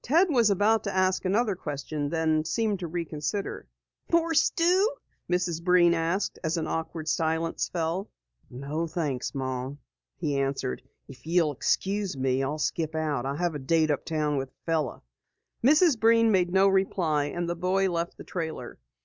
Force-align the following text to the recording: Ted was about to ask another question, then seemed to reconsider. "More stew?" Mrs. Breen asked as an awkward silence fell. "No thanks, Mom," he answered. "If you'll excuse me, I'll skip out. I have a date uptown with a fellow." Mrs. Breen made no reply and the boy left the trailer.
Ted 0.00 0.28
was 0.30 0.48
about 0.48 0.84
to 0.84 0.94
ask 0.94 1.24
another 1.24 1.56
question, 1.56 2.08
then 2.08 2.44
seemed 2.44 2.78
to 2.78 2.86
reconsider. 2.86 3.66
"More 4.12 4.32
stew?" 4.32 4.94
Mrs. 5.28 5.60
Breen 5.60 5.92
asked 5.92 6.38
as 6.44 6.56
an 6.56 6.68
awkward 6.68 7.08
silence 7.08 7.66
fell. 7.68 8.08
"No 8.48 8.86
thanks, 8.86 9.34
Mom," 9.34 9.80
he 10.18 10.38
answered. 10.38 10.82
"If 11.08 11.26
you'll 11.26 11.50
excuse 11.50 12.16
me, 12.16 12.44
I'll 12.44 12.60
skip 12.60 12.94
out. 12.94 13.26
I 13.26 13.34
have 13.34 13.56
a 13.56 13.58
date 13.58 13.90
uptown 13.90 14.36
with 14.36 14.50
a 14.50 14.64
fellow." 14.66 15.02
Mrs. 15.64 15.98
Breen 15.98 16.30
made 16.30 16.52
no 16.52 16.68
reply 16.68 17.24
and 17.24 17.48
the 17.50 17.56
boy 17.56 17.90
left 17.90 18.16
the 18.16 18.22
trailer. 18.22 18.78